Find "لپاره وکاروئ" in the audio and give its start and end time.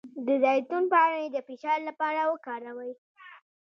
1.89-2.93